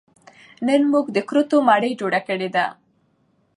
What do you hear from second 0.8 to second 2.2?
موږ د کورتو مړۍ جوړه